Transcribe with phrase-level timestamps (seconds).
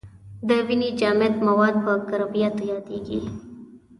[0.47, 3.19] د وینې جامد مواد په کرویاتو یادیږي.